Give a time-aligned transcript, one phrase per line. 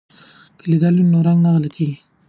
[0.57, 1.97] که لیدل وي نو رنګ نه غلطیږي.